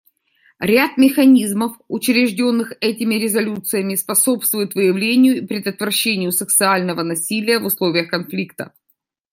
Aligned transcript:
Ряд 0.59 0.97
механизмов, 0.97 1.77
учрежденных 1.87 2.73
этими 2.81 3.13
резолюциями, 3.21 3.93
способствует 3.93 4.73
выявлению 4.73 5.37
и 5.37 5.45
предотвращению 5.45 6.31
сексуального 6.31 7.03
насилия 7.03 7.59
в 7.59 7.65
условиях 7.67 8.09
конфликта. 8.09 8.73